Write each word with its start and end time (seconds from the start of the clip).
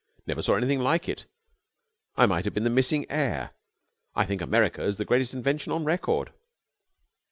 Never 0.25 0.41
saw 0.41 0.55
anything 0.55 0.79
like 0.79 1.07
it. 1.07 1.27
I 2.15 2.25
might 2.25 2.43
have 2.45 2.55
been 2.55 2.63
the 2.63 2.71
missing 2.71 3.05
heir. 3.07 3.51
I 4.15 4.25
think 4.25 4.41
America's 4.41 4.97
the 4.97 5.05
greatest 5.05 5.31
invention 5.31 5.71
on 5.71 5.85
record." 5.85 6.33